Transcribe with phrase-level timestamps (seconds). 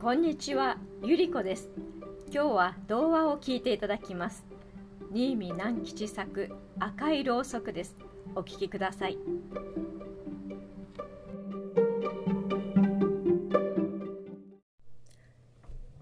[0.00, 1.70] こんにちは、ゆりこです。
[2.32, 4.44] 今日は童話を聞いていただきます。
[5.10, 7.96] 新見南吉作赤いろうそくです。
[8.36, 9.18] お聞きください。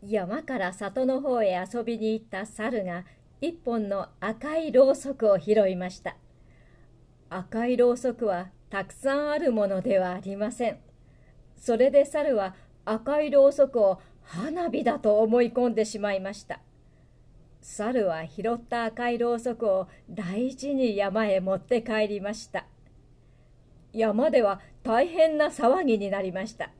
[0.06, 3.06] 山から里の方へ遊びに行った猿が
[3.40, 6.18] 一本の赤いろうそくを拾いました。
[7.30, 10.80] 赤いろうそくはたくさんあるものではありません。
[11.56, 12.54] それで猿は
[12.86, 16.60] 赤いろうそくを花火だと思い込んでしまいました。
[17.60, 22.66] 猿は拾った赤いろうそくを大事に山へ持って帰りました。
[23.92, 26.70] 山では大変な騒ぎになりました。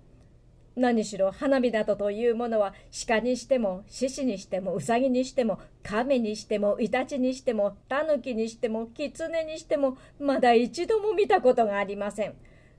[0.76, 2.74] 何しろ花火などというものは
[3.08, 12.34] 鹿にしても獅子にしてもウサギにしても亀にしてもイタチにしてもタヌキにしてもキツネにしてもまだ一度も見たことがありません。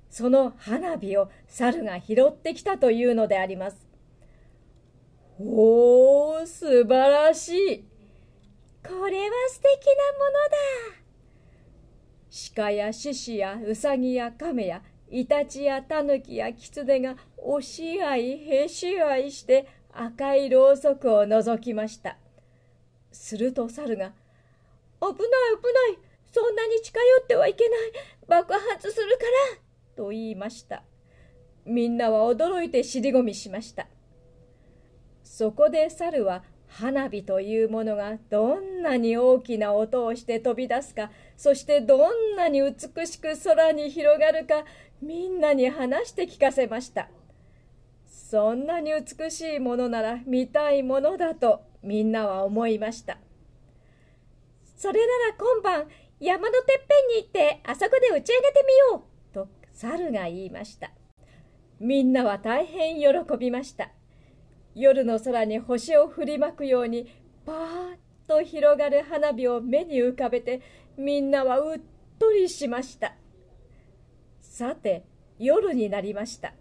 [0.09, 3.87] その花火を猿が拾ってきたというのであります。
[5.39, 7.85] おー、素晴らしい。
[8.83, 11.07] これは素敵なものだ。
[12.55, 22.17] 鹿や獅子やウサギや亀やイタチやタヌキやキツネが押し合いへし合いして赤いろうそくを覗きました。
[23.11, 24.13] すると猿が
[25.01, 27.79] 「危ない危ないそんなに近寄ってはいけない
[28.27, 29.56] 爆発するから」
[29.97, 30.83] と言いました。
[31.65, 33.87] みんなは驚いて尻込みしました。
[35.23, 44.63] そこで猿は花火というものがどんなに大きな音をして飛び出すかそしてどんなに美しく空に広がるか
[45.01, 47.09] みんなに話して聞かせました
[48.05, 53.17] そんなに美しいものなら見たいものだとみんなは思いました
[54.75, 55.87] それなら今晩
[56.19, 59.16] 山のてっぺんに行ってあそこで打ち上げてみよう
[59.79, 60.91] 猿が言いました。
[61.79, 63.07] みんなは大変喜
[63.39, 63.91] びました。
[64.73, 67.07] 夜の空に星を振りまくように
[67.45, 67.57] パー
[67.93, 67.97] ッ
[68.27, 70.61] と広がる花火を目に浮かべて
[70.97, 71.81] みんなはうっ
[72.17, 73.13] とりしました。
[74.41, 75.03] さて
[75.37, 76.53] 夜になりました。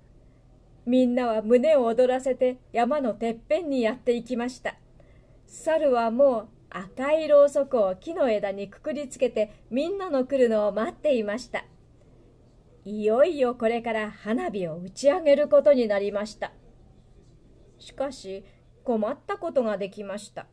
[0.85, 4.77] みんなは胸を躍らせて山のてっぺんにやっていきました。
[5.47, 11.65] 猿はもう赤いろうそくを木の枝にくくりつけてみんなの来るのを待っていました。
[12.89, 16.53] いよいよこれから花火を打ち上げることになりました。
[17.81, 18.45] しかし
[18.85, 20.47] 困ったことができました。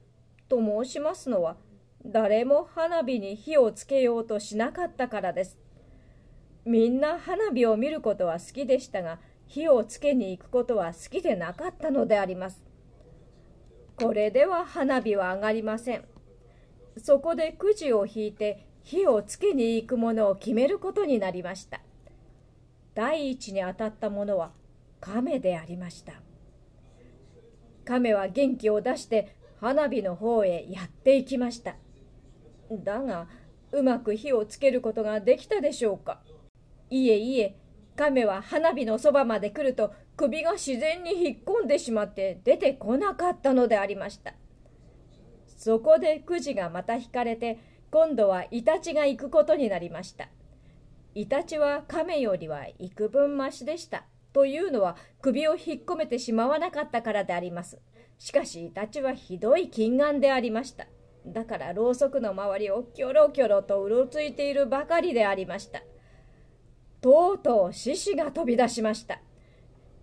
[0.50, 1.58] と申しますのは
[2.04, 5.60] 誰も花火に火をつけようとしなかったからです。
[6.66, 12.66] みんな花火を見ることは好きでしたが火をつけに行くことは好きでなかったのであります。
[13.96, 16.04] これでは花火は上がりません。
[16.98, 21.82] そこでくじを引いて火をつけに行くものを決めることになりました。
[22.96, 24.52] 第一に当たったものは
[25.00, 26.14] 亀でありました。
[27.86, 31.76] 亀は元気を出して花火の方へやっていきました。
[32.72, 33.28] だが
[33.72, 36.22] うまく火をつけることができたでしょうか。
[36.90, 37.58] いえいえ
[37.96, 44.34] 亀は花火のそばまで来ると首が自然に引っ込んでしまって出てこなかったのでありました。
[45.58, 50.30] そこでくじがまた引かれて今度はイタチが行くことになりました。
[51.16, 54.06] イタチは亀よりは幾分増しでした？
[54.34, 57.80] というのは首を引っ込めてしまわなかったからであります。
[58.18, 60.88] しかしイタチはひどい近眼でありました。
[61.28, 65.84] だからろうそくの周りをキョロキョロとうろついているばかりでありました。
[67.00, 69.22] とうとう獅子が飛び出しました。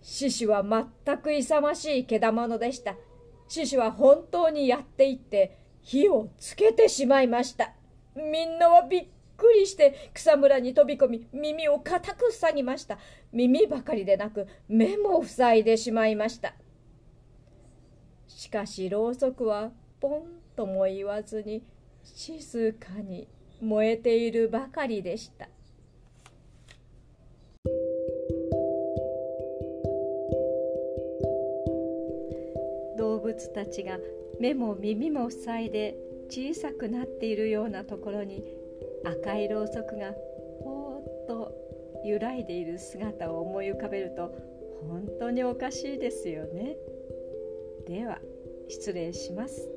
[0.01, 2.95] 獅子は全く勇ましい毛玉でした。
[3.49, 7.73] 獅子は本当にやっていって火をつけてしまいました。
[8.15, 9.07] みんなはびっ
[9.41, 12.99] くりして草むらに飛び込み耳を固く塞ぎました。
[13.33, 16.53] 耳ばかりでなく目も塞いでしまいました。
[18.27, 20.23] しかしろうそくはポン
[20.55, 21.63] とも言わずに
[22.03, 23.27] 静かに
[23.59, 25.49] 燃えているばかりでした。
[32.95, 33.97] 動物たちが
[34.39, 35.95] 目も耳も塞いで
[36.29, 38.60] 小さくなっているようなところに
[39.03, 40.13] 赤いろうそくが
[40.63, 41.53] ほーっと
[42.05, 44.33] 揺らいでいる姿を思い浮かべると
[44.87, 46.75] 本当におかしいですよね。
[47.87, 48.19] では
[48.67, 49.69] 失礼します。